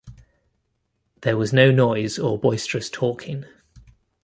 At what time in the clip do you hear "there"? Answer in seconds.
1.21-1.37